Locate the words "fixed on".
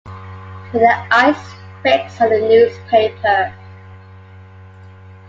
1.83-2.29